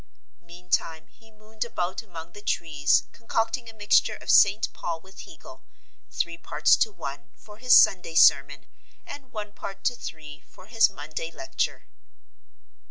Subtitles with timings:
[0.41, 4.73] Meantime he mooned about among the trees concocting a mixture of St.
[4.73, 5.63] Paul with Hegel,
[6.09, 8.65] three parts to one, for his Sunday sermon,
[9.05, 11.85] and one part to three for his Monday lecture.